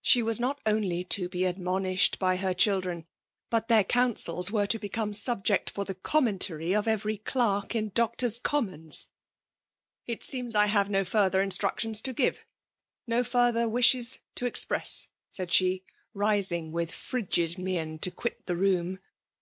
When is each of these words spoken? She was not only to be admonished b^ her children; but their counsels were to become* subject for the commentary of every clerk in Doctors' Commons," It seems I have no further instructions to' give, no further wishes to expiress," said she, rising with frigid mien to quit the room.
She 0.00 0.22
was 0.22 0.40
not 0.40 0.58
only 0.64 1.04
to 1.04 1.28
be 1.28 1.44
admonished 1.44 2.18
b^ 2.18 2.38
her 2.38 2.54
children; 2.54 3.04
but 3.50 3.68
their 3.68 3.84
counsels 3.84 4.50
were 4.50 4.66
to 4.66 4.78
become* 4.78 5.12
subject 5.12 5.68
for 5.68 5.84
the 5.84 5.94
commentary 5.96 6.74
of 6.74 6.88
every 6.88 7.18
clerk 7.18 7.74
in 7.74 7.90
Doctors' 7.90 8.38
Commons," 8.38 9.08
It 10.06 10.22
seems 10.22 10.54
I 10.54 10.68
have 10.68 10.88
no 10.88 11.04
further 11.04 11.42
instructions 11.42 12.00
to' 12.00 12.14
give, 12.14 12.46
no 13.06 13.22
further 13.22 13.68
wishes 13.68 14.20
to 14.36 14.46
expiress," 14.46 15.08
said 15.30 15.52
she, 15.52 15.84
rising 16.14 16.72
with 16.72 16.90
frigid 16.90 17.58
mien 17.58 17.98
to 17.98 18.10
quit 18.10 18.46
the 18.46 18.56
room. 18.56 18.98